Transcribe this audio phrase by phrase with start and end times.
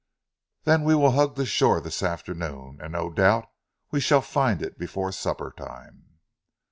[0.63, 3.45] "Then we will hug the shore this afternoon, and no doubt
[3.91, 6.17] we shall find it before supper time."